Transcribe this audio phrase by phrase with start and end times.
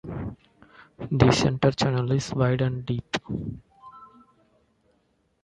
[1.11, 3.17] The center channel is wide and deep.